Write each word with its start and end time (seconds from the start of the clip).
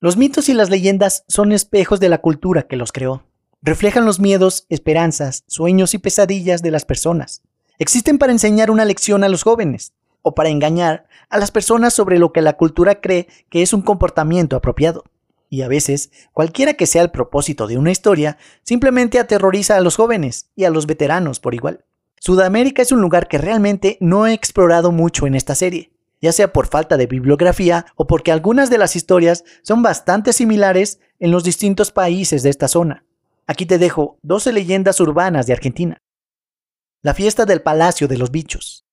Los 0.00 0.16
mitos 0.16 0.48
y 0.48 0.54
las 0.54 0.70
leyendas 0.70 1.24
son 1.26 1.50
espejos 1.50 1.98
de 1.98 2.08
la 2.08 2.18
cultura 2.18 2.68
que 2.68 2.76
los 2.76 2.92
creó. 2.92 3.24
Reflejan 3.62 4.04
los 4.04 4.20
miedos, 4.20 4.64
esperanzas, 4.68 5.42
sueños 5.48 5.92
y 5.92 5.98
pesadillas 5.98 6.62
de 6.62 6.70
las 6.70 6.84
personas. 6.84 7.42
Existen 7.80 8.16
para 8.16 8.30
enseñar 8.30 8.70
una 8.70 8.84
lección 8.84 9.24
a 9.24 9.28
los 9.28 9.42
jóvenes 9.42 9.94
o 10.22 10.36
para 10.36 10.50
engañar 10.50 11.08
a 11.30 11.38
las 11.38 11.50
personas 11.50 11.94
sobre 11.94 12.20
lo 12.20 12.32
que 12.32 12.42
la 12.42 12.52
cultura 12.52 13.00
cree 13.00 13.26
que 13.50 13.60
es 13.60 13.72
un 13.72 13.82
comportamiento 13.82 14.54
apropiado. 14.54 15.02
Y 15.50 15.62
a 15.62 15.68
veces, 15.68 16.12
cualquiera 16.32 16.74
que 16.74 16.86
sea 16.86 17.02
el 17.02 17.10
propósito 17.10 17.66
de 17.66 17.76
una 17.76 17.90
historia, 17.90 18.38
simplemente 18.62 19.18
aterroriza 19.18 19.76
a 19.76 19.80
los 19.80 19.96
jóvenes 19.96 20.48
y 20.54 20.62
a 20.62 20.70
los 20.70 20.86
veteranos 20.86 21.40
por 21.40 21.54
igual. 21.54 21.84
Sudamérica 22.20 22.82
es 22.82 22.92
un 22.92 23.00
lugar 23.00 23.26
que 23.26 23.38
realmente 23.38 23.98
no 24.00 24.28
he 24.28 24.32
explorado 24.32 24.92
mucho 24.92 25.26
en 25.26 25.34
esta 25.34 25.56
serie, 25.56 25.90
ya 26.20 26.32
sea 26.32 26.52
por 26.52 26.66
falta 26.66 26.96
de 26.96 27.06
bibliografía 27.06 27.86
o 27.96 28.06
porque 28.06 28.32
algunas 28.32 28.70
de 28.70 28.78
las 28.78 28.96
historias 28.96 29.44
son 29.62 29.82
bastante 29.82 30.32
similares 30.32 31.00
en 31.18 31.30
los 31.30 31.44
distintos 31.44 31.90
países 31.90 32.42
de 32.42 32.50
esta 32.50 32.68
zona. 32.68 33.04
Aquí 33.46 33.66
te 33.66 33.78
dejo 33.78 34.18
12 34.22 34.52
leyendas 34.52 35.00
urbanas 35.00 35.46
de 35.46 35.52
Argentina. 35.52 36.02
La 37.02 37.14
fiesta 37.14 37.44
del 37.44 37.62
Palacio 37.62 38.08
de 38.08 38.18
los 38.18 38.30
Bichos. 38.30 38.84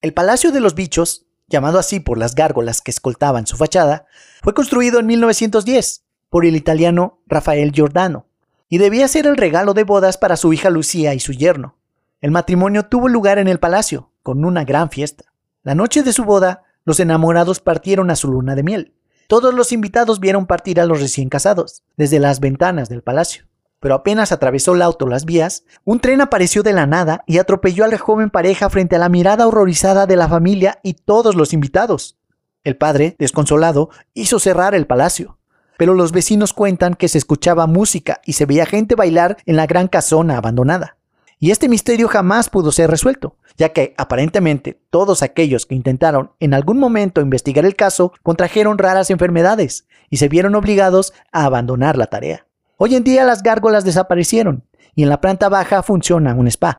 El 0.00 0.12
Palacio 0.12 0.50
de 0.50 0.60
los 0.60 0.74
Bichos, 0.74 1.26
llamado 1.48 1.78
así 1.78 2.00
por 2.00 2.18
las 2.18 2.34
gárgolas 2.34 2.80
que 2.80 2.90
escoltaban 2.90 3.46
su 3.46 3.56
fachada, 3.56 4.06
fue 4.42 4.52
construido 4.52 4.98
en 4.98 5.06
1910 5.06 6.04
por 6.28 6.44
el 6.44 6.56
italiano 6.56 7.22
Rafael 7.26 7.72
Giordano 7.72 8.26
y 8.68 8.78
debía 8.78 9.06
ser 9.06 9.26
el 9.26 9.36
regalo 9.36 9.74
de 9.74 9.84
bodas 9.84 10.16
para 10.18 10.36
su 10.36 10.52
hija 10.52 10.70
Lucía 10.70 11.14
y 11.14 11.20
su 11.20 11.32
yerno. 11.32 11.76
El 12.20 12.30
matrimonio 12.30 12.86
tuvo 12.86 13.08
lugar 13.08 13.38
en 13.38 13.48
el 13.48 13.58
palacio, 13.58 14.10
con 14.22 14.44
una 14.44 14.64
gran 14.64 14.90
fiesta. 14.90 15.24
La 15.62 15.74
noche 15.74 16.02
de 16.02 16.12
su 16.12 16.24
boda, 16.24 16.62
los 16.84 17.00
enamorados 17.00 17.60
partieron 17.60 18.10
a 18.10 18.16
su 18.16 18.28
luna 18.28 18.54
de 18.54 18.62
miel. 18.62 18.94
Todos 19.28 19.54
los 19.54 19.72
invitados 19.72 20.20
vieron 20.20 20.46
partir 20.46 20.80
a 20.80 20.84
los 20.84 21.00
recién 21.00 21.28
casados, 21.28 21.84
desde 21.96 22.18
las 22.18 22.40
ventanas 22.40 22.88
del 22.88 23.02
palacio. 23.02 23.46
Pero 23.80 23.94
apenas 23.94 24.30
atravesó 24.30 24.74
el 24.74 24.82
auto 24.82 25.06
las 25.06 25.24
vías, 25.24 25.64
un 25.84 26.00
tren 26.00 26.20
apareció 26.20 26.62
de 26.62 26.72
la 26.72 26.86
nada 26.86 27.24
y 27.26 27.38
atropelló 27.38 27.84
a 27.84 27.88
la 27.88 27.98
joven 27.98 28.30
pareja 28.30 28.70
frente 28.70 28.96
a 28.96 28.98
la 28.98 29.08
mirada 29.08 29.46
horrorizada 29.46 30.06
de 30.06 30.16
la 30.16 30.28
familia 30.28 30.78
y 30.82 30.94
todos 30.94 31.34
los 31.34 31.52
invitados. 31.52 32.18
El 32.62 32.76
padre, 32.76 33.16
desconsolado, 33.18 33.90
hizo 34.14 34.38
cerrar 34.38 34.74
el 34.74 34.86
palacio. 34.86 35.38
Pero 35.78 35.94
los 35.94 36.12
vecinos 36.12 36.52
cuentan 36.52 36.94
que 36.94 37.08
se 37.08 37.18
escuchaba 37.18 37.66
música 37.66 38.20
y 38.24 38.34
se 38.34 38.46
veía 38.46 38.66
gente 38.66 38.94
bailar 38.94 39.38
en 39.46 39.56
la 39.56 39.66
gran 39.66 39.88
casona 39.88 40.36
abandonada. 40.36 40.96
Y 41.44 41.50
este 41.50 41.68
misterio 41.68 42.06
jamás 42.06 42.48
pudo 42.48 42.70
ser 42.70 42.88
resuelto, 42.88 43.36
ya 43.56 43.70
que 43.70 43.94
aparentemente 43.98 44.80
todos 44.90 45.24
aquellos 45.24 45.66
que 45.66 45.74
intentaron 45.74 46.30
en 46.38 46.54
algún 46.54 46.78
momento 46.78 47.20
investigar 47.20 47.64
el 47.64 47.74
caso 47.74 48.12
contrajeron 48.22 48.78
raras 48.78 49.10
enfermedades 49.10 49.88
y 50.08 50.18
se 50.18 50.28
vieron 50.28 50.54
obligados 50.54 51.12
a 51.32 51.44
abandonar 51.44 51.98
la 51.98 52.06
tarea. 52.06 52.46
Hoy 52.76 52.94
en 52.94 53.02
día 53.02 53.24
las 53.24 53.42
gárgolas 53.42 53.84
desaparecieron 53.84 54.68
y 54.94 55.02
en 55.02 55.08
la 55.08 55.20
planta 55.20 55.48
baja 55.48 55.82
funciona 55.82 56.32
un 56.32 56.46
spa. 56.46 56.78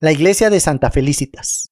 La 0.00 0.12
iglesia 0.12 0.50
de 0.50 0.60
Santa 0.60 0.90
Felicitas. 0.90 1.70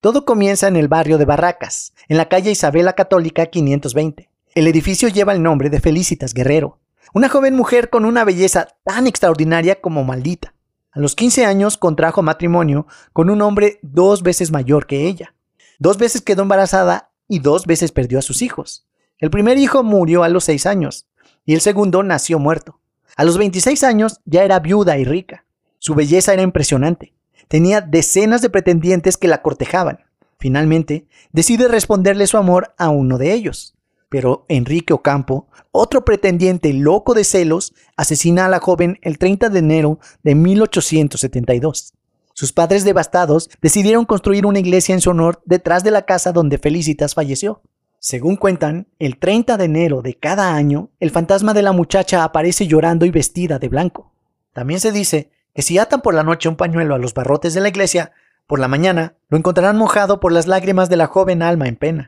Todo 0.00 0.24
comienza 0.24 0.68
en 0.68 0.76
el 0.76 0.88
barrio 0.88 1.18
de 1.18 1.26
Barracas, 1.26 1.92
en 2.08 2.16
la 2.16 2.30
calle 2.30 2.52
Isabela 2.52 2.94
Católica 2.94 3.44
520. 3.44 4.30
El 4.54 4.66
edificio 4.68 5.10
lleva 5.10 5.34
el 5.34 5.42
nombre 5.42 5.68
de 5.68 5.80
Felicitas 5.80 6.32
Guerrero, 6.32 6.78
una 7.12 7.28
joven 7.28 7.54
mujer 7.54 7.90
con 7.90 8.06
una 8.06 8.24
belleza 8.24 8.68
tan 8.84 9.06
extraordinaria 9.06 9.82
como 9.82 10.02
maldita. 10.02 10.55
A 10.96 11.00
los 11.00 11.14
15 11.14 11.44
años 11.44 11.76
contrajo 11.76 12.22
matrimonio 12.22 12.86
con 13.12 13.28
un 13.28 13.42
hombre 13.42 13.80
dos 13.82 14.22
veces 14.22 14.50
mayor 14.50 14.86
que 14.86 15.06
ella. 15.06 15.34
Dos 15.78 15.98
veces 15.98 16.22
quedó 16.22 16.40
embarazada 16.40 17.10
y 17.28 17.40
dos 17.40 17.66
veces 17.66 17.92
perdió 17.92 18.18
a 18.18 18.22
sus 18.22 18.40
hijos. 18.40 18.86
El 19.18 19.28
primer 19.28 19.58
hijo 19.58 19.82
murió 19.82 20.22
a 20.22 20.30
los 20.30 20.44
6 20.44 20.64
años 20.64 21.06
y 21.44 21.52
el 21.52 21.60
segundo 21.60 22.02
nació 22.02 22.38
muerto. 22.38 22.80
A 23.14 23.24
los 23.24 23.36
26 23.36 23.84
años 23.84 24.20
ya 24.24 24.42
era 24.42 24.58
viuda 24.60 24.96
y 24.96 25.04
rica. 25.04 25.44
Su 25.78 25.94
belleza 25.94 26.32
era 26.32 26.40
impresionante. 26.40 27.12
Tenía 27.46 27.82
decenas 27.82 28.40
de 28.40 28.48
pretendientes 28.48 29.18
que 29.18 29.28
la 29.28 29.42
cortejaban. 29.42 29.98
Finalmente, 30.38 31.08
decide 31.30 31.68
responderle 31.68 32.26
su 32.26 32.38
amor 32.38 32.74
a 32.78 32.88
uno 32.88 33.18
de 33.18 33.34
ellos. 33.34 33.75
Pero 34.16 34.46
Enrique 34.48 34.94
Ocampo, 34.94 35.46
otro 35.72 36.06
pretendiente 36.06 36.72
loco 36.72 37.12
de 37.12 37.22
celos, 37.22 37.74
asesina 37.98 38.46
a 38.46 38.48
la 38.48 38.60
joven 38.60 38.98
el 39.02 39.18
30 39.18 39.50
de 39.50 39.58
enero 39.58 39.98
de 40.22 40.34
1872. 40.34 41.92
Sus 42.32 42.54
padres 42.54 42.86
devastados 42.86 43.50
decidieron 43.60 44.06
construir 44.06 44.46
una 44.46 44.58
iglesia 44.58 44.94
en 44.94 45.02
su 45.02 45.10
honor 45.10 45.42
detrás 45.44 45.84
de 45.84 45.90
la 45.90 46.06
casa 46.06 46.32
donde 46.32 46.56
Felicitas 46.56 47.12
falleció. 47.12 47.60
Según 47.98 48.36
cuentan, 48.36 48.88
el 48.98 49.18
30 49.18 49.58
de 49.58 49.64
enero 49.66 50.00
de 50.00 50.14
cada 50.14 50.54
año, 50.54 50.88
el 50.98 51.10
fantasma 51.10 51.52
de 51.52 51.60
la 51.60 51.72
muchacha 51.72 52.24
aparece 52.24 52.66
llorando 52.66 53.04
y 53.04 53.10
vestida 53.10 53.58
de 53.58 53.68
blanco. 53.68 54.14
También 54.54 54.80
se 54.80 54.92
dice 54.92 55.30
que 55.54 55.60
si 55.60 55.76
atan 55.76 56.00
por 56.00 56.14
la 56.14 56.22
noche 56.22 56.48
un 56.48 56.56
pañuelo 56.56 56.94
a 56.94 56.98
los 56.98 57.12
barrotes 57.12 57.52
de 57.52 57.60
la 57.60 57.68
iglesia, 57.68 58.12
por 58.46 58.60
la 58.60 58.68
mañana 58.68 59.18
lo 59.28 59.36
encontrarán 59.36 59.76
mojado 59.76 60.20
por 60.20 60.32
las 60.32 60.46
lágrimas 60.46 60.88
de 60.88 60.96
la 60.96 61.06
joven 61.06 61.42
alma 61.42 61.68
en 61.68 61.76
pena. 61.76 62.06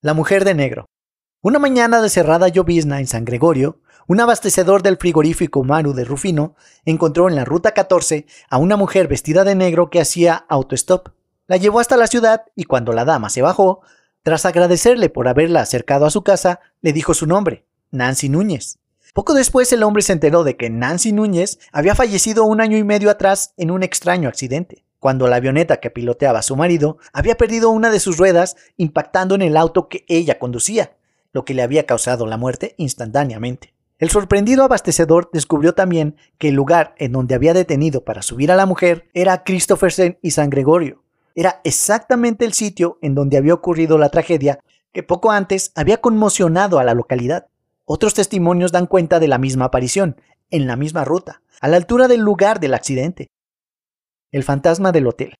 La 0.00 0.14
mujer 0.14 0.46
de 0.46 0.54
negro. 0.54 0.86
Una 1.44 1.58
mañana 1.58 2.00
de 2.00 2.08
cerrada 2.08 2.48
llovizna 2.48 3.00
en 3.00 3.06
San 3.06 3.26
Gregorio, 3.26 3.78
un 4.06 4.18
abastecedor 4.18 4.82
del 4.82 4.96
frigorífico 4.96 5.62
Maru 5.62 5.92
de 5.92 6.06
Rufino 6.06 6.56
encontró 6.86 7.28
en 7.28 7.36
la 7.36 7.44
ruta 7.44 7.72
14 7.72 8.24
a 8.48 8.56
una 8.56 8.78
mujer 8.78 9.08
vestida 9.08 9.44
de 9.44 9.54
negro 9.54 9.90
que 9.90 10.00
hacía 10.00 10.46
autostop. 10.48 11.08
La 11.46 11.58
llevó 11.58 11.80
hasta 11.80 11.98
la 11.98 12.06
ciudad 12.06 12.44
y 12.56 12.64
cuando 12.64 12.94
la 12.94 13.04
dama 13.04 13.28
se 13.28 13.42
bajó, 13.42 13.82
tras 14.22 14.46
agradecerle 14.46 15.10
por 15.10 15.28
haberla 15.28 15.60
acercado 15.60 16.06
a 16.06 16.10
su 16.10 16.22
casa, 16.22 16.60
le 16.80 16.94
dijo 16.94 17.12
su 17.12 17.26
nombre, 17.26 17.66
Nancy 17.90 18.30
Núñez. 18.30 18.78
Poco 19.12 19.34
después 19.34 19.70
el 19.74 19.82
hombre 19.82 20.02
se 20.02 20.14
enteró 20.14 20.44
de 20.44 20.56
que 20.56 20.70
Nancy 20.70 21.12
Núñez 21.12 21.58
había 21.72 21.94
fallecido 21.94 22.44
un 22.44 22.62
año 22.62 22.78
y 22.78 22.84
medio 22.84 23.10
atrás 23.10 23.52
en 23.58 23.70
un 23.70 23.82
extraño 23.82 24.30
accidente 24.30 24.86
cuando 24.98 25.28
la 25.28 25.36
avioneta 25.36 25.76
que 25.76 25.90
piloteaba 25.90 26.40
su 26.40 26.56
marido 26.56 26.96
había 27.12 27.36
perdido 27.36 27.68
una 27.68 27.90
de 27.90 28.00
sus 28.00 28.16
ruedas 28.16 28.56
impactando 28.78 29.34
en 29.34 29.42
el 29.42 29.58
auto 29.58 29.90
que 29.90 30.06
ella 30.08 30.38
conducía, 30.38 30.96
lo 31.34 31.44
que 31.44 31.52
le 31.52 31.62
había 31.62 31.84
causado 31.84 32.26
la 32.26 32.38
muerte 32.38 32.74
instantáneamente. 32.78 33.74
El 33.98 34.08
sorprendido 34.08 34.64
abastecedor 34.64 35.28
descubrió 35.32 35.74
también 35.74 36.16
que 36.38 36.48
el 36.48 36.54
lugar 36.54 36.94
en 36.98 37.12
donde 37.12 37.34
había 37.34 37.52
detenido 37.52 38.04
para 38.04 38.22
subir 38.22 38.50
a 38.50 38.56
la 38.56 38.66
mujer 38.66 39.08
era 39.14 39.44
Christophersen 39.44 40.18
y 40.22 40.30
San 40.30 40.48
Gregorio. 40.48 41.02
Era 41.34 41.60
exactamente 41.64 42.44
el 42.44 42.54
sitio 42.54 42.98
en 43.02 43.14
donde 43.14 43.36
había 43.36 43.54
ocurrido 43.54 43.98
la 43.98 44.08
tragedia 44.08 44.60
que 44.92 45.02
poco 45.02 45.32
antes 45.32 45.72
había 45.74 46.00
conmocionado 46.00 46.78
a 46.78 46.84
la 46.84 46.94
localidad. 46.94 47.48
Otros 47.84 48.14
testimonios 48.14 48.70
dan 48.72 48.86
cuenta 48.86 49.18
de 49.18 49.28
la 49.28 49.38
misma 49.38 49.66
aparición, 49.66 50.20
en 50.50 50.68
la 50.68 50.76
misma 50.76 51.04
ruta, 51.04 51.42
a 51.60 51.66
la 51.68 51.76
altura 51.76 52.06
del 52.06 52.20
lugar 52.20 52.60
del 52.60 52.74
accidente. 52.74 53.26
El 54.30 54.44
fantasma 54.44 54.92
del 54.92 55.08
hotel. 55.08 55.34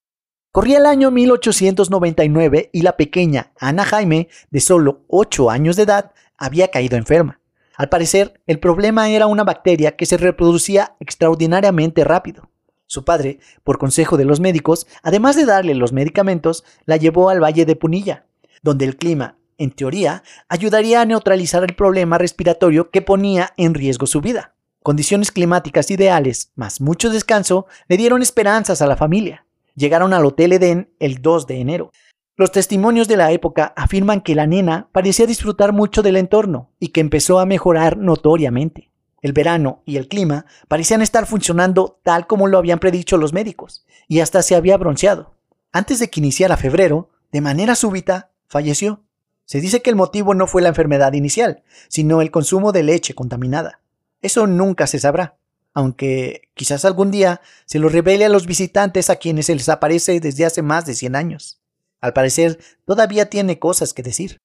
Corría 0.55 0.79
el 0.79 0.87
año 0.87 1.11
1899 1.11 2.71
y 2.73 2.83
la 2.83 2.97
pequeña 2.97 3.51
Ana 3.59 3.85
Jaime, 3.85 4.29
de 4.53 4.61
solo 4.61 5.01
8 5.09 5.51
años 5.51 5.75
de 5.75 5.83
edad, 5.83 6.13
había 6.39 6.69
caído 6.69 6.97
enferma. 6.97 7.41
Al 7.77 7.89
parecer, 7.89 8.41
el 8.47 8.61
problema 8.61 9.11
era 9.11 9.27
una 9.27 9.43
bacteria 9.43 9.97
que 9.97 10.07
se 10.07 10.17
reproducía 10.17 10.95
extraordinariamente 11.01 12.05
rápido. 12.05 12.51
Su 12.87 13.05
padre, 13.05 13.41
por 13.65 13.79
consejo 13.79 14.17
de 14.17 14.27
los 14.27 14.39
médicos, 14.39 14.87
además 15.03 15.35
de 15.35 15.45
darle 15.45 15.75
los 15.75 15.93
medicamentos, 15.93 16.63
la 16.87 16.99
llevó 16.99 17.31
al 17.31 17.43
Valle 17.43 17.65
de 17.65 17.75
Punilla, 17.75 18.27
donde 18.63 18.85
el 18.85 18.97
clima, 18.97 19.37
en 19.59 19.73
teoría, 19.73 20.23
ayudaría 20.49 21.01
a 21.01 21.05
neutralizar 21.05 21.65
el 21.65 21.75
problema 21.75 22.17
respiratorio 22.17 22.91
que 22.91 23.03
ponía 23.03 23.55
en 23.57 23.75
riesgo 23.75 24.07
su 24.07 24.21
vida. 24.21 24.55
Condiciones 24.85 25.33
climáticas 25.33 25.91
ideales, 25.91 26.53
más 26.55 26.81
mucho 26.81 27.11
descanso, 27.11 27.67
le 27.89 27.97
dieron 27.97 28.23
esperanzas 28.23 28.83
a 28.83 28.87
la 28.87 28.97
familia. 28.97 29.44
Llegaron 29.75 30.13
al 30.13 30.25
Hotel 30.25 30.53
Edén 30.53 30.95
el 31.01 31.21
2 31.21 31.47
de 31.47 31.61
enero. 31.61 31.91
Los 32.37 32.53
testimonios 32.53 33.09
de 33.09 33.17
la 33.17 33.33
época 33.33 33.73
afirman 33.77 34.21
que 34.21 34.35
la 34.35 34.47
nena 34.47 34.89
parecía 34.93 35.27
disfrutar 35.27 35.73
mucho 35.73 36.03
del 36.03 36.17
entorno 36.17 36.71
y 36.79 36.89
que 36.89 37.01
empezó 37.01 37.39
a 37.39 37.47
mejorar 37.47 37.97
notoriamente. 37.97 38.91
El 39.21 39.33
verano 39.33 39.83
y 39.85 39.97
el 39.97 40.09
clima 40.09 40.47
parecían 40.69 41.01
estar 41.01 41.27
funcionando 41.27 41.99
tal 42.03 42.27
como 42.27 42.47
lo 42.47 42.59
habían 42.59 42.79
predicho 42.79 43.17
los 43.17 43.33
médicos, 43.33 43.87
y 44.07 44.21
hasta 44.21 44.43
se 44.43 44.55
había 44.55 44.77
bronceado. 44.77 45.35
Antes 45.73 45.99
de 45.99 46.09
que 46.09 46.21
iniciara 46.21 46.57
febrero, 46.57 47.11
de 47.33 47.41
manera 47.41 47.75
súbita, 47.75 48.31
falleció. 48.47 49.03
Se 49.45 49.61
dice 49.61 49.83
que 49.83 49.91
el 49.91 49.97
motivo 49.97 50.35
no 50.35 50.47
fue 50.47 50.63
la 50.63 50.69
enfermedad 50.69 51.15
inicial, 51.15 51.63
sino 51.89 52.21
el 52.21 52.31
consumo 52.31 52.71
de 52.71 52.83
leche 52.83 53.15
contaminada. 53.15 53.81
Eso 54.23 54.47
nunca 54.47 54.87
se 54.87 54.99
sabrá, 54.99 55.37
aunque 55.75 56.49
quizás 56.55 56.85
algún 56.85 57.11
día 57.11 57.41
se 57.67 57.79
lo 57.79 57.89
revele 57.89 58.25
a 58.25 58.29
los 58.29 58.47
visitantes 58.47 59.11
a 59.11 59.17
quienes 59.17 59.47
se 59.47 59.55
les 59.55 59.69
aparece 59.69 60.21
desde 60.21 60.47
hace 60.47 60.63
más 60.63 60.87
de 60.87 60.95
100 60.95 61.17
años. 61.17 61.61
Al 62.01 62.13
parecer, 62.13 62.59
todavía 62.87 63.29
tiene 63.29 63.59
cosas 63.59 63.93
que 63.93 64.03
decir. 64.03 64.39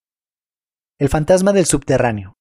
El 0.98 1.10
fantasma 1.10 1.54
del 1.54 1.66
subterráneo. 1.66 2.34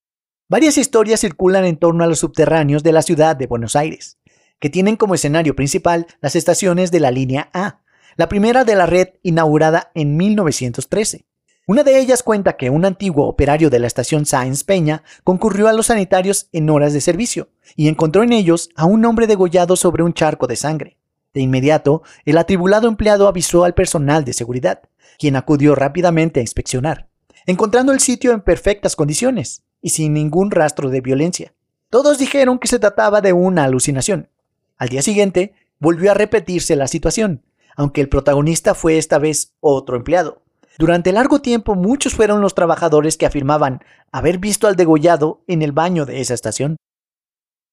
Varias 0.48 0.78
historias 0.78 1.20
circulan 1.20 1.66
en 1.66 1.76
torno 1.76 2.02
a 2.02 2.06
los 2.06 2.20
subterráneos 2.20 2.82
de 2.82 2.92
la 2.92 3.02
ciudad 3.02 3.36
de 3.36 3.46
Buenos 3.46 3.76
Aires, 3.76 4.18
que 4.58 4.70
tienen 4.70 4.96
como 4.96 5.14
escenario 5.14 5.54
principal 5.54 6.06
las 6.20 6.34
estaciones 6.34 6.90
de 6.90 7.00
la 7.00 7.10
línea 7.10 7.50
A, 7.52 7.82
la 8.16 8.28
primera 8.28 8.64
de 8.64 8.74
la 8.74 8.86
red 8.86 9.08
inaugurada 9.22 9.92
en 9.94 10.16
1913. 10.16 11.26
Una 11.68 11.84
de 11.84 12.00
ellas 12.00 12.22
cuenta 12.22 12.56
que 12.56 12.70
un 12.70 12.86
antiguo 12.86 13.28
operario 13.28 13.68
de 13.68 13.78
la 13.78 13.86
estación 13.86 14.24
Sáenz 14.24 14.64
Peña 14.64 15.02
concurrió 15.22 15.68
a 15.68 15.74
los 15.74 15.88
sanitarios 15.88 16.48
en 16.52 16.70
horas 16.70 16.94
de 16.94 17.02
servicio 17.02 17.50
y 17.76 17.88
encontró 17.88 18.22
en 18.22 18.32
ellos 18.32 18.70
a 18.74 18.86
un 18.86 19.04
hombre 19.04 19.26
degollado 19.26 19.76
sobre 19.76 20.02
un 20.02 20.14
charco 20.14 20.46
de 20.46 20.56
sangre. 20.56 20.96
De 21.34 21.42
inmediato, 21.42 22.02
el 22.24 22.38
atribulado 22.38 22.88
empleado 22.88 23.28
avisó 23.28 23.64
al 23.64 23.74
personal 23.74 24.24
de 24.24 24.32
seguridad, 24.32 24.80
quien 25.18 25.36
acudió 25.36 25.74
rápidamente 25.74 26.40
a 26.40 26.42
inspeccionar, 26.42 27.10
encontrando 27.44 27.92
el 27.92 28.00
sitio 28.00 28.32
en 28.32 28.40
perfectas 28.40 28.96
condiciones 28.96 29.62
y 29.82 29.90
sin 29.90 30.14
ningún 30.14 30.50
rastro 30.50 30.88
de 30.88 31.02
violencia. 31.02 31.52
Todos 31.90 32.16
dijeron 32.16 32.58
que 32.58 32.68
se 32.68 32.78
trataba 32.78 33.20
de 33.20 33.34
una 33.34 33.64
alucinación. 33.64 34.30
Al 34.78 34.88
día 34.88 35.02
siguiente, 35.02 35.52
volvió 35.80 36.12
a 36.12 36.14
repetirse 36.14 36.76
la 36.76 36.88
situación, 36.88 37.42
aunque 37.76 38.00
el 38.00 38.08
protagonista 38.08 38.74
fue 38.74 38.96
esta 38.96 39.18
vez 39.18 39.52
otro 39.60 39.98
empleado. 39.98 40.47
Durante 40.78 41.10
largo 41.10 41.40
tiempo 41.40 41.74
muchos 41.74 42.14
fueron 42.14 42.40
los 42.40 42.54
trabajadores 42.54 43.16
que 43.16 43.26
afirmaban 43.26 43.82
haber 44.12 44.38
visto 44.38 44.68
al 44.68 44.76
degollado 44.76 45.42
en 45.48 45.62
el 45.62 45.72
baño 45.72 46.06
de 46.06 46.20
esa 46.20 46.34
estación. 46.34 46.76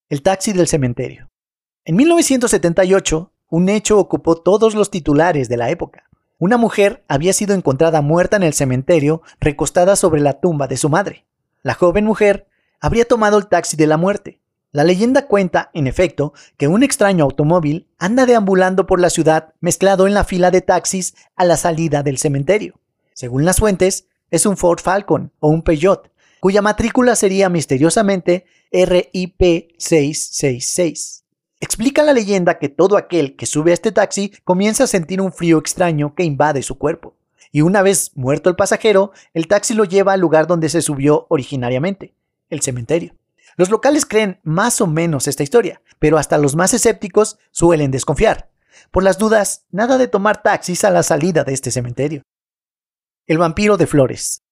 El 0.09 0.23
taxi 0.23 0.53
del 0.53 0.67
cementerio. 0.67 1.29
En 1.85 1.97
1978, 1.97 3.31
un 3.49 3.69
hecho 3.69 3.99
ocupó 3.99 4.41
todos 4.41 4.73
los 4.73 4.89
titulares 4.89 5.49
de 5.49 5.57
la 5.57 5.69
época. 5.69 6.09
Una 6.39 6.57
mujer 6.57 7.05
había 7.07 7.31
sido 7.33 7.53
encontrada 7.53 8.01
muerta 8.01 8.37
en 8.37 8.43
el 8.43 8.53
cementerio 8.53 9.21
recostada 9.39 9.95
sobre 9.95 10.19
la 10.19 10.39
tumba 10.39 10.67
de 10.67 10.77
su 10.77 10.89
madre. 10.89 11.27
La 11.61 11.75
joven 11.75 12.05
mujer 12.05 12.47
habría 12.81 13.05
tomado 13.05 13.37
el 13.37 13.45
taxi 13.45 13.77
de 13.77 13.85
la 13.85 13.97
muerte. 13.97 14.41
La 14.71 14.83
leyenda 14.83 15.27
cuenta, 15.27 15.69
en 15.73 15.85
efecto, 15.85 16.33
que 16.57 16.67
un 16.67 16.81
extraño 16.81 17.23
automóvil 17.23 17.87
anda 17.99 18.25
deambulando 18.25 18.87
por 18.87 18.99
la 18.99 19.11
ciudad 19.11 19.53
mezclado 19.59 20.07
en 20.07 20.15
la 20.15 20.23
fila 20.23 20.49
de 20.49 20.61
taxis 20.61 21.13
a 21.35 21.45
la 21.45 21.55
salida 21.55 22.01
del 22.01 22.17
cementerio. 22.17 22.79
Según 23.15 23.45
las 23.45 23.59
fuentes, 23.59 24.09
es 24.29 24.45
un 24.45 24.57
Ford 24.57 24.81
Falcon 24.81 25.31
o 25.39 25.47
un 25.47 25.61
Peugeot, 25.61 26.11
cuya 26.41 26.61
matrícula 26.61 27.15
sería 27.15 27.47
misteriosamente 27.47 28.45
RIP 28.73 29.71
666. 29.77 31.23
Explica 31.61 32.03
la 32.03 32.11
leyenda 32.11 32.59
que 32.59 32.67
todo 32.67 32.97
aquel 32.97 33.37
que 33.37 33.45
sube 33.45 33.71
a 33.71 33.73
este 33.73 33.93
taxi 33.93 34.33
comienza 34.43 34.83
a 34.83 34.87
sentir 34.87 35.21
un 35.21 35.31
frío 35.31 35.57
extraño 35.57 36.13
que 36.13 36.25
invade 36.25 36.61
su 36.61 36.77
cuerpo, 36.77 37.15
y 37.53 37.61
una 37.61 37.81
vez 37.81 38.11
muerto 38.15 38.49
el 38.49 38.57
pasajero, 38.57 39.13
el 39.33 39.47
taxi 39.47 39.73
lo 39.73 39.85
lleva 39.85 40.11
al 40.11 40.19
lugar 40.19 40.45
donde 40.45 40.67
se 40.67 40.81
subió 40.81 41.25
originariamente, 41.29 42.13
el 42.49 42.61
cementerio. 42.61 43.15
Los 43.55 43.69
locales 43.69 44.05
creen 44.05 44.41
más 44.43 44.81
o 44.81 44.87
menos 44.87 45.29
esta 45.29 45.43
historia, 45.43 45.81
pero 45.99 46.17
hasta 46.17 46.37
los 46.37 46.57
más 46.57 46.73
escépticos 46.73 47.39
suelen 47.51 47.91
desconfiar. 47.91 48.49
Por 48.91 49.03
las 49.03 49.17
dudas, 49.17 49.63
nada 49.71 49.97
de 49.97 50.09
tomar 50.09 50.43
taxis 50.43 50.83
a 50.83 50.89
la 50.89 51.01
salida 51.01 51.45
de 51.45 51.53
este 51.53 51.71
cementerio. 51.71 52.23
El 53.27 53.39
vampiro 53.39 53.75
de 53.75 53.87
Flores. 53.87 54.43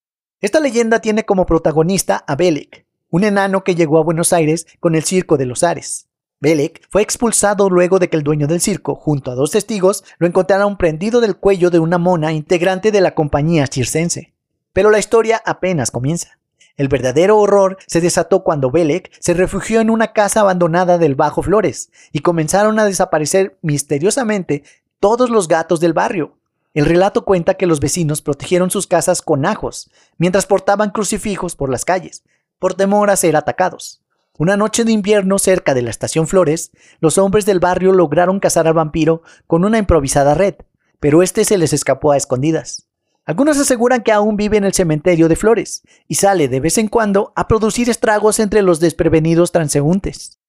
Esta 0.41 0.59
leyenda 0.59 0.99
tiene 0.99 1.25
como 1.25 1.45
protagonista 1.45 2.23
a 2.27 2.35
Belek, 2.35 2.87
un 3.11 3.23
enano 3.23 3.63
que 3.63 3.75
llegó 3.75 3.99
a 3.99 4.03
Buenos 4.03 4.33
Aires 4.33 4.65
con 4.79 4.95
el 4.95 5.03
Circo 5.03 5.37
de 5.37 5.45
los 5.45 5.61
Ares. 5.61 6.07
Belek 6.39 6.81
fue 6.89 7.03
expulsado 7.03 7.69
luego 7.69 7.99
de 7.99 8.09
que 8.09 8.17
el 8.17 8.23
dueño 8.23 8.47
del 8.47 8.61
circo, 8.61 8.95
junto 8.95 9.29
a 9.29 9.35
dos 9.35 9.51
testigos, 9.51 10.03
lo 10.17 10.25
encontraron 10.25 10.79
prendido 10.79 11.21
del 11.21 11.37
cuello 11.37 11.69
de 11.69 11.77
una 11.77 11.99
mona 11.99 12.33
integrante 12.33 12.91
de 12.91 13.01
la 13.01 13.13
compañía 13.13 13.67
circense. 13.67 14.33
Pero 14.73 14.89
la 14.89 14.97
historia 14.97 15.39
apenas 15.45 15.91
comienza. 15.91 16.39
El 16.75 16.87
verdadero 16.87 17.37
horror 17.37 17.77
se 17.85 18.01
desató 18.01 18.43
cuando 18.43 18.71
Belek 18.71 19.11
se 19.19 19.35
refugió 19.35 19.81
en 19.81 19.91
una 19.91 20.13
casa 20.13 20.39
abandonada 20.39 20.97
del 20.97 21.13
Bajo 21.13 21.43
Flores 21.43 21.91
y 22.11 22.21
comenzaron 22.21 22.79
a 22.79 22.85
desaparecer 22.85 23.55
misteriosamente 23.61 24.63
todos 24.99 25.29
los 25.29 25.47
gatos 25.47 25.79
del 25.79 25.93
barrio, 25.93 26.39
el 26.73 26.85
relato 26.85 27.23
cuenta 27.23 27.53
que 27.53 27.67
los 27.67 27.79
vecinos 27.79 28.21
protegieron 28.21 28.71
sus 28.71 28.87
casas 28.87 29.21
con 29.21 29.45
ajos, 29.45 29.91
mientras 30.17 30.45
portaban 30.45 30.89
crucifijos 30.89 31.55
por 31.55 31.69
las 31.69 31.85
calles, 31.85 32.23
por 32.59 32.73
temor 32.73 33.09
a 33.09 33.15
ser 33.15 33.35
atacados. 33.35 34.03
Una 34.39 34.57
noche 34.57 34.83
de 34.83 34.91
invierno 34.91 35.37
cerca 35.37 35.75
de 35.75 35.83
la 35.83 35.91
estación 35.91 36.27
Flores, 36.27 36.71
los 36.99 37.19
hombres 37.19 37.45
del 37.45 37.59
barrio 37.59 37.91
lograron 37.91 38.39
cazar 38.39 38.67
al 38.67 38.73
vampiro 38.73 39.21
con 39.45 39.63
una 39.63 39.77
improvisada 39.77 40.33
red, 40.33 40.55
pero 40.99 41.21
este 41.21 41.45
se 41.45 41.59
les 41.59 41.73
escapó 41.73 42.11
a 42.11 42.17
escondidas. 42.17 42.87
Algunos 43.25 43.59
aseguran 43.59 44.01
que 44.01 44.11
aún 44.11 44.35
vive 44.35 44.57
en 44.57 44.63
el 44.63 44.73
cementerio 44.73 45.29
de 45.29 45.35
Flores 45.35 45.83
y 46.07 46.15
sale 46.15 46.47
de 46.47 46.59
vez 46.59 46.77
en 46.79 46.87
cuando 46.87 47.31
a 47.35 47.47
producir 47.47 47.89
estragos 47.89 48.39
entre 48.39 48.63
los 48.63 48.79
desprevenidos 48.79 49.51
transeúntes. 49.51 50.39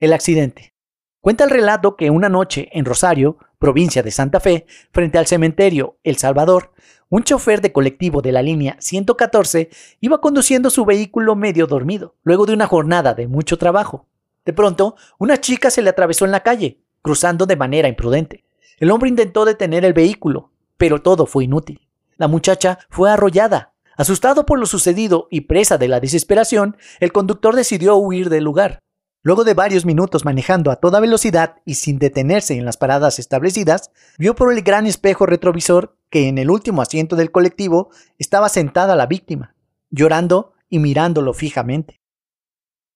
El 0.00 0.12
accidente. 0.12 0.74
Cuenta 1.20 1.44
el 1.44 1.50
relato 1.50 1.96
que 1.96 2.10
una 2.10 2.28
noche 2.28 2.68
en 2.72 2.84
Rosario, 2.84 3.38
provincia 3.58 4.02
de 4.02 4.10
Santa 4.10 4.40
Fe, 4.40 4.66
frente 4.92 5.18
al 5.18 5.26
cementerio 5.26 5.98
El 6.04 6.16
Salvador, 6.16 6.72
un 7.08 7.22
chofer 7.22 7.60
de 7.60 7.72
colectivo 7.72 8.20
de 8.20 8.32
la 8.32 8.42
línea 8.42 8.76
114 8.80 9.70
iba 10.00 10.20
conduciendo 10.20 10.70
su 10.70 10.84
vehículo 10.84 11.36
medio 11.36 11.66
dormido, 11.66 12.16
luego 12.24 12.46
de 12.46 12.52
una 12.52 12.66
jornada 12.66 13.14
de 13.14 13.28
mucho 13.28 13.58
trabajo. 13.58 14.06
De 14.44 14.52
pronto, 14.52 14.96
una 15.18 15.40
chica 15.40 15.70
se 15.70 15.82
le 15.82 15.90
atravesó 15.90 16.24
en 16.24 16.32
la 16.32 16.42
calle, 16.42 16.80
cruzando 17.02 17.46
de 17.46 17.56
manera 17.56 17.88
imprudente. 17.88 18.44
El 18.78 18.90
hombre 18.90 19.08
intentó 19.08 19.44
detener 19.44 19.84
el 19.84 19.92
vehículo, 19.92 20.50
pero 20.76 21.00
todo 21.00 21.26
fue 21.26 21.44
inútil. 21.44 21.80
La 22.16 22.28
muchacha 22.28 22.78
fue 22.90 23.10
arrollada. 23.10 23.72
Asustado 23.96 24.44
por 24.44 24.58
lo 24.58 24.66
sucedido 24.66 25.26
y 25.30 25.42
presa 25.42 25.78
de 25.78 25.88
la 25.88 26.00
desesperación, 26.00 26.76
el 27.00 27.12
conductor 27.12 27.54
decidió 27.54 27.96
huir 27.96 28.28
del 28.28 28.44
lugar. 28.44 28.80
Luego 29.26 29.42
de 29.42 29.54
varios 29.54 29.84
minutos 29.84 30.24
manejando 30.24 30.70
a 30.70 30.76
toda 30.76 31.00
velocidad 31.00 31.56
y 31.64 31.74
sin 31.74 31.98
detenerse 31.98 32.54
en 32.54 32.64
las 32.64 32.76
paradas 32.76 33.18
establecidas, 33.18 33.90
vio 34.18 34.36
por 34.36 34.52
el 34.52 34.62
gran 34.62 34.86
espejo 34.86 35.26
retrovisor 35.26 35.98
que 36.10 36.28
en 36.28 36.38
el 36.38 36.48
último 36.48 36.80
asiento 36.80 37.16
del 37.16 37.32
colectivo 37.32 37.90
estaba 38.18 38.48
sentada 38.48 38.94
la 38.94 39.06
víctima, 39.06 39.56
llorando 39.90 40.52
y 40.68 40.78
mirándolo 40.78 41.34
fijamente. 41.34 42.00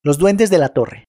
Los 0.04 0.18
duendes 0.18 0.50
de 0.50 0.58
la 0.58 0.68
torre. 0.68 1.08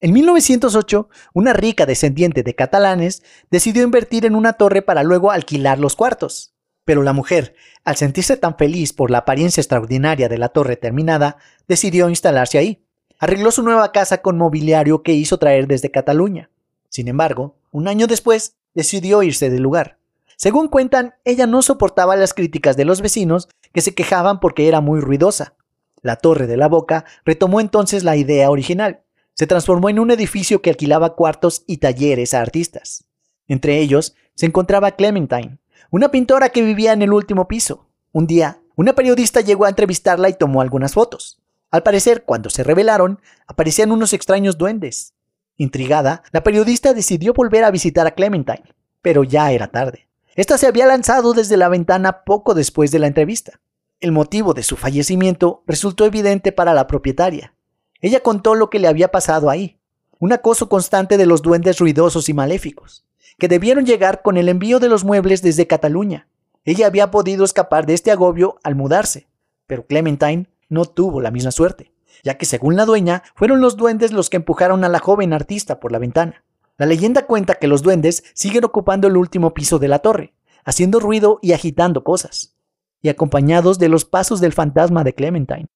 En 0.00 0.12
1908, 0.12 1.08
una 1.34 1.52
rica 1.52 1.84
descendiente 1.84 2.44
de 2.44 2.54
catalanes 2.54 3.24
decidió 3.50 3.82
invertir 3.82 4.24
en 4.24 4.36
una 4.36 4.52
torre 4.52 4.82
para 4.82 5.02
luego 5.02 5.32
alquilar 5.32 5.80
los 5.80 5.96
cuartos. 5.96 6.54
Pero 6.84 7.02
la 7.02 7.12
mujer, 7.12 7.56
al 7.82 7.96
sentirse 7.96 8.36
tan 8.36 8.56
feliz 8.56 8.92
por 8.92 9.10
la 9.10 9.18
apariencia 9.18 9.62
extraordinaria 9.62 10.28
de 10.28 10.38
la 10.38 10.50
torre 10.50 10.76
terminada, 10.76 11.38
decidió 11.66 12.08
instalarse 12.08 12.58
ahí 12.58 12.86
arregló 13.20 13.52
su 13.52 13.62
nueva 13.62 13.92
casa 13.92 14.22
con 14.22 14.38
mobiliario 14.38 15.02
que 15.02 15.12
hizo 15.12 15.38
traer 15.38 15.68
desde 15.68 15.90
Cataluña. 15.90 16.50
Sin 16.88 17.06
embargo, 17.06 17.54
un 17.70 17.86
año 17.86 18.06
después, 18.06 18.56
decidió 18.74 19.22
irse 19.22 19.50
del 19.50 19.62
lugar. 19.62 19.98
Según 20.36 20.68
cuentan, 20.68 21.14
ella 21.24 21.46
no 21.46 21.60
soportaba 21.60 22.16
las 22.16 22.32
críticas 22.32 22.76
de 22.76 22.86
los 22.86 23.02
vecinos 23.02 23.48
que 23.74 23.82
se 23.82 23.94
quejaban 23.94 24.40
porque 24.40 24.66
era 24.66 24.80
muy 24.80 25.00
ruidosa. 25.00 25.54
La 26.00 26.16
Torre 26.16 26.46
de 26.46 26.56
la 26.56 26.68
Boca 26.68 27.04
retomó 27.26 27.60
entonces 27.60 28.04
la 28.04 28.16
idea 28.16 28.50
original. 28.50 29.02
Se 29.34 29.46
transformó 29.46 29.90
en 29.90 29.98
un 29.98 30.10
edificio 30.10 30.62
que 30.62 30.70
alquilaba 30.70 31.14
cuartos 31.14 31.62
y 31.66 31.76
talleres 31.76 32.32
a 32.32 32.40
artistas. 32.40 33.04
Entre 33.48 33.78
ellos 33.80 34.14
se 34.34 34.46
encontraba 34.46 34.92
Clementine, 34.92 35.58
una 35.90 36.10
pintora 36.10 36.48
que 36.48 36.62
vivía 36.62 36.94
en 36.94 37.02
el 37.02 37.12
último 37.12 37.48
piso. 37.48 37.86
Un 38.12 38.26
día, 38.26 38.60
una 38.76 38.94
periodista 38.94 39.42
llegó 39.42 39.66
a 39.66 39.68
entrevistarla 39.68 40.30
y 40.30 40.34
tomó 40.34 40.62
algunas 40.62 40.94
fotos. 40.94 41.39
Al 41.70 41.82
parecer, 41.82 42.24
cuando 42.24 42.50
se 42.50 42.64
revelaron, 42.64 43.20
aparecían 43.46 43.92
unos 43.92 44.12
extraños 44.12 44.58
duendes. 44.58 45.14
Intrigada, 45.56 46.22
la 46.32 46.42
periodista 46.42 46.94
decidió 46.94 47.32
volver 47.32 47.64
a 47.64 47.70
visitar 47.70 48.06
a 48.06 48.12
Clementine, 48.12 48.74
pero 49.02 49.24
ya 49.24 49.52
era 49.52 49.68
tarde. 49.68 50.08
Esta 50.34 50.58
se 50.58 50.66
había 50.66 50.86
lanzado 50.86 51.32
desde 51.32 51.56
la 51.56 51.68
ventana 51.68 52.24
poco 52.24 52.54
después 52.54 52.90
de 52.90 52.98
la 52.98 53.06
entrevista. 53.06 53.60
El 54.00 54.12
motivo 54.12 54.54
de 54.54 54.62
su 54.62 54.76
fallecimiento 54.76 55.62
resultó 55.66 56.06
evidente 56.06 56.50
para 56.50 56.74
la 56.74 56.86
propietaria. 56.86 57.54
Ella 58.00 58.20
contó 58.20 58.54
lo 58.54 58.70
que 58.70 58.78
le 58.78 58.88
había 58.88 59.08
pasado 59.08 59.50
ahí, 59.50 59.78
un 60.18 60.32
acoso 60.32 60.68
constante 60.68 61.18
de 61.18 61.26
los 61.26 61.42
duendes 61.42 61.78
ruidosos 61.78 62.28
y 62.28 62.34
maléficos, 62.34 63.04
que 63.38 63.48
debieron 63.48 63.84
llegar 63.86 64.22
con 64.22 64.38
el 64.38 64.48
envío 64.48 64.80
de 64.80 64.88
los 64.88 65.04
muebles 65.04 65.42
desde 65.42 65.66
Cataluña. 65.66 66.28
Ella 66.64 66.86
había 66.86 67.10
podido 67.10 67.44
escapar 67.44 67.86
de 67.86 67.94
este 67.94 68.10
agobio 68.10 68.58
al 68.62 68.74
mudarse, 68.74 69.28
pero 69.66 69.86
Clementine 69.86 70.49
no 70.70 70.86
tuvo 70.86 71.20
la 71.20 71.30
misma 71.30 71.50
suerte, 71.50 71.92
ya 72.24 72.38
que 72.38 72.46
según 72.46 72.76
la 72.76 72.86
dueña, 72.86 73.22
fueron 73.34 73.60
los 73.60 73.76
duendes 73.76 74.12
los 74.12 74.30
que 74.30 74.38
empujaron 74.38 74.82
a 74.84 74.88
la 74.88 74.98
joven 74.98 75.34
artista 75.34 75.78
por 75.80 75.92
la 75.92 75.98
ventana. 75.98 76.44
La 76.78 76.86
leyenda 76.86 77.26
cuenta 77.26 77.56
que 77.56 77.68
los 77.68 77.82
duendes 77.82 78.24
siguen 78.32 78.64
ocupando 78.64 79.08
el 79.08 79.18
último 79.18 79.52
piso 79.52 79.78
de 79.78 79.88
la 79.88 79.98
torre, 79.98 80.32
haciendo 80.64 80.98
ruido 80.98 81.38
y 81.42 81.52
agitando 81.52 82.04
cosas, 82.04 82.56
y 83.02 83.10
acompañados 83.10 83.78
de 83.78 83.90
los 83.90 84.06
pasos 84.06 84.40
del 84.40 84.54
fantasma 84.54 85.04
de 85.04 85.14
Clementine. 85.14 85.66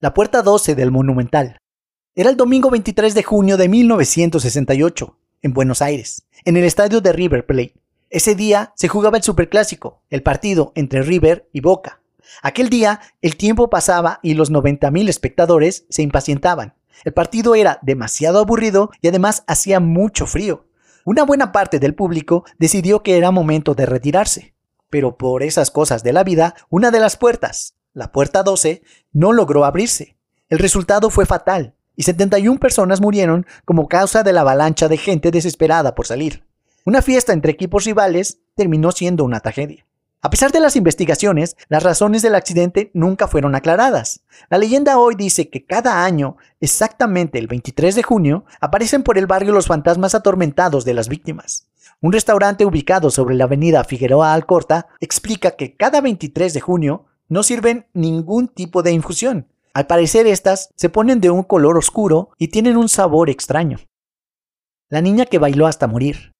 La 0.00 0.14
puerta 0.14 0.42
12 0.42 0.74
del 0.74 0.90
Monumental. 0.90 1.58
Era 2.14 2.30
el 2.30 2.36
domingo 2.36 2.70
23 2.70 3.14
de 3.14 3.22
junio 3.22 3.56
de 3.56 3.68
1968, 3.68 5.18
en 5.42 5.52
Buenos 5.52 5.82
Aires, 5.82 6.26
en 6.44 6.56
el 6.56 6.64
estadio 6.64 7.00
de 7.00 7.12
River 7.12 7.46
Plate. 7.46 7.74
Ese 8.10 8.34
día 8.34 8.72
se 8.76 8.88
jugaba 8.88 9.18
el 9.18 9.22
Superclásico, 9.22 10.02
el 10.08 10.22
partido 10.22 10.72
entre 10.74 11.02
River 11.02 11.48
y 11.52 11.60
Boca. 11.60 12.00
Aquel 12.42 12.68
día 12.68 13.00
el 13.22 13.36
tiempo 13.36 13.70
pasaba 13.70 14.20
y 14.22 14.34
los 14.34 14.50
90.000 14.50 15.08
espectadores 15.08 15.86
se 15.88 16.02
impacientaban. 16.02 16.74
El 17.04 17.12
partido 17.12 17.54
era 17.54 17.78
demasiado 17.82 18.38
aburrido 18.38 18.90
y 19.00 19.08
además 19.08 19.44
hacía 19.46 19.80
mucho 19.80 20.26
frío. 20.26 20.66
Una 21.04 21.24
buena 21.24 21.52
parte 21.52 21.78
del 21.78 21.94
público 21.94 22.44
decidió 22.58 23.02
que 23.02 23.16
era 23.16 23.30
momento 23.30 23.74
de 23.74 23.86
retirarse. 23.86 24.54
Pero 24.90 25.16
por 25.16 25.42
esas 25.42 25.70
cosas 25.70 26.02
de 26.02 26.12
la 26.12 26.24
vida, 26.24 26.54
una 26.70 26.90
de 26.90 27.00
las 27.00 27.16
puertas, 27.16 27.74
la 27.92 28.12
puerta 28.12 28.42
12, 28.42 28.82
no 29.12 29.32
logró 29.32 29.64
abrirse. 29.64 30.16
El 30.48 30.58
resultado 30.58 31.10
fue 31.10 31.26
fatal, 31.26 31.74
y 31.96 32.04
71 32.04 32.60
personas 32.60 33.00
murieron 33.00 33.46
como 33.64 33.88
causa 33.88 34.22
de 34.22 34.32
la 34.32 34.42
avalancha 34.42 34.88
de 34.88 34.96
gente 34.96 35.30
desesperada 35.30 35.94
por 35.94 36.06
salir. 36.06 36.44
Una 36.84 37.02
fiesta 37.02 37.32
entre 37.32 37.52
equipos 37.52 37.84
rivales 37.84 38.38
terminó 38.54 38.92
siendo 38.92 39.24
una 39.24 39.40
tragedia. 39.40 39.84
A 40.20 40.30
pesar 40.30 40.50
de 40.50 40.58
las 40.58 40.74
investigaciones, 40.74 41.56
las 41.68 41.84
razones 41.84 42.22
del 42.22 42.34
accidente 42.34 42.90
nunca 42.92 43.28
fueron 43.28 43.54
aclaradas. 43.54 44.22
La 44.50 44.58
leyenda 44.58 44.98
hoy 44.98 45.14
dice 45.14 45.48
que 45.48 45.64
cada 45.64 46.04
año, 46.04 46.36
exactamente 46.60 47.38
el 47.38 47.46
23 47.46 47.94
de 47.94 48.02
junio, 48.02 48.44
aparecen 48.60 49.04
por 49.04 49.16
el 49.16 49.28
barrio 49.28 49.52
los 49.52 49.68
fantasmas 49.68 50.16
atormentados 50.16 50.84
de 50.84 50.94
las 50.94 51.08
víctimas. 51.08 51.68
Un 52.00 52.12
restaurante 52.12 52.64
ubicado 52.64 53.10
sobre 53.10 53.36
la 53.36 53.44
avenida 53.44 53.84
Figueroa 53.84 54.34
Alcorta 54.34 54.88
explica 54.98 55.52
que 55.52 55.76
cada 55.76 56.00
23 56.00 56.52
de 56.52 56.60
junio 56.60 57.06
no 57.28 57.44
sirven 57.44 57.86
ningún 57.92 58.48
tipo 58.48 58.82
de 58.82 58.90
infusión. 58.90 59.46
Al 59.72 59.86
parecer 59.86 60.26
estas 60.26 60.70
se 60.74 60.88
ponen 60.88 61.20
de 61.20 61.30
un 61.30 61.44
color 61.44 61.78
oscuro 61.78 62.30
y 62.38 62.48
tienen 62.48 62.76
un 62.76 62.88
sabor 62.88 63.30
extraño. 63.30 63.78
La 64.88 65.00
niña 65.00 65.26
que 65.26 65.38
bailó 65.38 65.68
hasta 65.68 65.86
morir. 65.86 66.32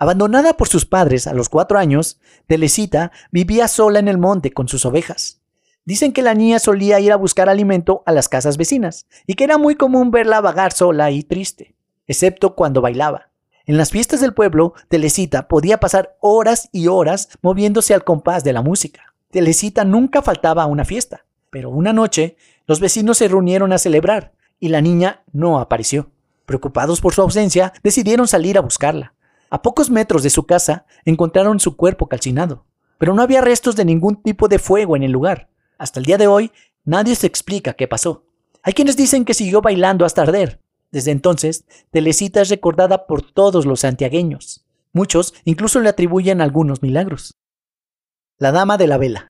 Abandonada 0.00 0.52
por 0.52 0.68
sus 0.68 0.86
padres 0.86 1.26
a 1.26 1.34
los 1.34 1.48
cuatro 1.48 1.76
años, 1.76 2.20
Telecita 2.46 3.10
vivía 3.32 3.66
sola 3.66 3.98
en 3.98 4.06
el 4.06 4.16
monte 4.16 4.52
con 4.52 4.68
sus 4.68 4.86
ovejas. 4.86 5.40
Dicen 5.84 6.12
que 6.12 6.22
la 6.22 6.34
niña 6.34 6.60
solía 6.60 7.00
ir 7.00 7.10
a 7.10 7.16
buscar 7.16 7.48
alimento 7.48 8.04
a 8.06 8.12
las 8.12 8.28
casas 8.28 8.58
vecinas 8.58 9.06
y 9.26 9.34
que 9.34 9.42
era 9.42 9.58
muy 9.58 9.74
común 9.74 10.12
verla 10.12 10.40
vagar 10.40 10.72
sola 10.72 11.10
y 11.10 11.24
triste, 11.24 11.74
excepto 12.06 12.54
cuando 12.54 12.80
bailaba. 12.80 13.30
En 13.66 13.76
las 13.76 13.90
fiestas 13.90 14.20
del 14.20 14.34
pueblo, 14.34 14.74
Telecita 14.88 15.48
podía 15.48 15.80
pasar 15.80 16.16
horas 16.20 16.68
y 16.70 16.86
horas 16.86 17.30
moviéndose 17.42 17.92
al 17.92 18.04
compás 18.04 18.44
de 18.44 18.52
la 18.52 18.62
música. 18.62 19.14
Telecita 19.30 19.84
nunca 19.84 20.22
faltaba 20.22 20.62
a 20.62 20.66
una 20.66 20.84
fiesta, 20.84 21.24
pero 21.50 21.70
una 21.70 21.92
noche 21.92 22.36
los 22.66 22.78
vecinos 22.78 23.18
se 23.18 23.26
reunieron 23.26 23.72
a 23.72 23.78
celebrar 23.78 24.32
y 24.60 24.68
la 24.68 24.80
niña 24.80 25.24
no 25.32 25.58
apareció. 25.58 26.10
Preocupados 26.46 27.00
por 27.00 27.14
su 27.14 27.22
ausencia, 27.22 27.72
decidieron 27.82 28.28
salir 28.28 28.58
a 28.58 28.62
buscarla. 28.62 29.14
A 29.50 29.62
pocos 29.62 29.90
metros 29.90 30.22
de 30.22 30.30
su 30.30 30.46
casa 30.46 30.86
encontraron 31.04 31.60
su 31.60 31.76
cuerpo 31.76 32.08
calcinado, 32.08 32.66
pero 32.98 33.14
no 33.14 33.22
había 33.22 33.40
restos 33.40 33.76
de 33.76 33.84
ningún 33.84 34.22
tipo 34.22 34.48
de 34.48 34.58
fuego 34.58 34.96
en 34.96 35.02
el 35.02 35.12
lugar. 35.12 35.48
Hasta 35.78 36.00
el 36.00 36.06
día 36.06 36.18
de 36.18 36.26
hoy, 36.26 36.52
nadie 36.84 37.14
se 37.14 37.26
explica 37.26 37.74
qué 37.74 37.88
pasó. 37.88 38.24
Hay 38.62 38.74
quienes 38.74 38.96
dicen 38.96 39.24
que 39.24 39.34
siguió 39.34 39.62
bailando 39.62 40.04
hasta 40.04 40.22
arder. 40.22 40.60
Desde 40.90 41.10
entonces, 41.10 41.64
Telecita 41.90 42.40
es 42.40 42.48
recordada 42.48 43.06
por 43.06 43.22
todos 43.22 43.66
los 43.66 43.80
santiagueños. 43.80 44.66
Muchos 44.92 45.34
incluso 45.44 45.80
le 45.80 45.88
atribuyen 45.88 46.40
algunos 46.40 46.82
milagros. 46.82 47.38
La 48.38 48.52
Dama 48.52 48.76
de 48.76 48.86
la 48.86 48.98
Vela. 48.98 49.28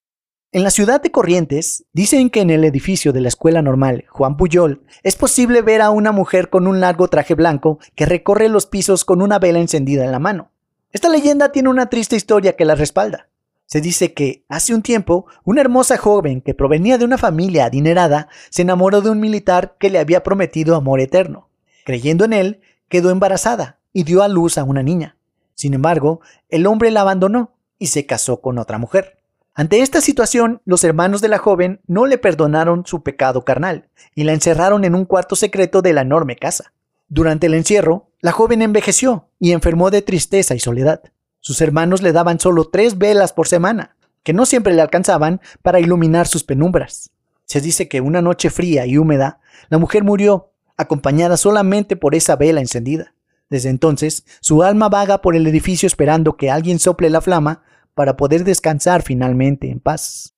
En 0.51 0.63
la 0.63 0.71
ciudad 0.71 1.03
de 1.03 1.11
Corrientes, 1.11 1.85
dicen 1.93 2.31
que 2.31 2.41
en 2.41 2.49
el 2.49 2.65
edificio 2.65 3.13
de 3.13 3.21
la 3.21 3.29
Escuela 3.29 3.61
Normal 3.61 4.07
Juan 4.09 4.39
Puyol 4.39 4.83
es 5.03 5.15
posible 5.15 5.61
ver 5.61 5.83
a 5.83 5.91
una 5.91 6.11
mujer 6.11 6.49
con 6.49 6.67
un 6.67 6.81
largo 6.81 7.09
traje 7.09 7.35
blanco 7.35 7.79
que 7.95 8.07
recorre 8.07 8.49
los 8.49 8.65
pisos 8.65 9.05
con 9.05 9.21
una 9.21 9.39
vela 9.39 9.59
encendida 9.59 10.07
en 10.07 10.11
la 10.11 10.19
mano. 10.19 10.51
Esta 10.91 11.11
leyenda 11.11 11.53
tiene 11.53 11.69
una 11.69 11.91
triste 11.91 12.17
historia 12.17 12.57
que 12.57 12.65
la 12.65 12.75
respalda. 12.75 13.29
Se 13.67 13.83
dice 13.83 14.15
que, 14.15 14.47
hace 14.49 14.75
un 14.75 14.81
tiempo, 14.81 15.27
una 15.45 15.61
hermosa 15.61 15.99
joven 15.99 16.41
que 16.41 16.55
provenía 16.55 16.97
de 16.97 17.05
una 17.05 17.19
familia 17.19 17.67
adinerada 17.67 18.31
se 18.49 18.63
enamoró 18.63 19.03
de 19.03 19.11
un 19.11 19.21
militar 19.21 19.77
que 19.79 19.91
le 19.91 19.99
había 19.99 20.23
prometido 20.23 20.77
amor 20.77 21.01
eterno. 21.01 21.51
Creyendo 21.85 22.25
en 22.25 22.33
él, 22.33 22.61
quedó 22.89 23.11
embarazada 23.11 23.81
y 23.93 24.05
dio 24.05 24.23
a 24.23 24.29
luz 24.29 24.57
a 24.57 24.65
una 24.65 24.83
niña. 24.83 25.19
Sin 25.55 25.75
embargo, 25.75 26.23
el 26.49 26.67
hombre 26.67 26.91
la 26.91 27.03
abandonó 27.03 27.53
y 27.79 27.89
se 27.89 28.07
casó 28.07 28.41
con 28.41 28.57
otra 28.57 28.79
mujer. 28.79 29.18
Ante 29.59 29.81
esta 29.81 30.01
situación, 30.01 30.63
los 30.67 30.85
hermanos 30.85 31.21
de 31.21 31.27
la 31.27 31.39
joven 31.39 31.81
no 31.89 32.07
le 32.07 32.17
perdonaron 32.17 32.87
su 32.87 33.03
pecado 33.03 33.45
carnal 33.45 33.89
y 34.15 34.23
la 34.23 34.33
encerraron 34.33 34.85
en 34.85 34.95
un 34.95 35.05
cuarto 35.05 35.35
secreto 35.35 35.83
de 35.83 35.93
la 35.93 36.03
enorme 36.03 36.37
casa. 36.37 36.73
Durante 37.09 37.49
el 37.49 37.55
encierro, 37.55 38.09
la 38.21 38.31
joven 38.31 38.63
envejeció 38.63 39.31
y 39.41 39.51
enfermó 39.51 39.91
de 39.91 40.01
tristeza 40.01 40.55
y 40.55 40.61
soledad. 40.61 41.03
Sus 41.41 41.61
hermanos 41.61 42.03
le 42.03 42.13
daban 42.13 42.39
solo 42.39 42.69
tres 42.71 42.99
velas 42.99 43.33
por 43.33 43.49
semana, 43.49 43.97
que 44.23 44.33
no 44.33 44.47
siempre 44.47 44.75
le 44.75 44.81
alcanzaban 44.81 45.41
para 45.61 45.81
iluminar 45.81 46.29
sus 46.29 46.45
penumbras. 46.45 47.11
Se 47.45 47.61
dice 47.61 47.89
que 47.89 48.01
una 48.01 48.23
noche 48.23 48.51
fría 48.51 48.87
y 48.87 48.97
húmeda, 48.97 49.41
la 49.71 49.79
mujer 49.79 50.05
murió, 50.05 50.53
acompañada 50.77 51.37
solamente 51.37 51.97
por 51.97 52.15
esa 52.15 52.37
vela 52.37 52.61
encendida. 52.61 53.13
Desde 53.51 53.71
entonces, 53.71 54.25
su 54.41 54.63
alma 54.63 54.89
vaga 54.89 55.21
por 55.21 55.35
el 55.35 55.49
edificio 55.49 55.89
esperando 55.89 56.37
que 56.37 56.49
alguien 56.49 56.79
sople 56.79 57.11
la 57.11 57.21
flama 57.21 57.65
para 57.99 58.17
poder 58.17 58.45
descansar 58.45 59.03
finalmente 59.03 59.69
en 59.69 59.81
paz. 59.81 60.33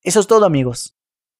Eso 0.00 0.20
es 0.20 0.26
todo 0.26 0.46
amigos. 0.46 0.96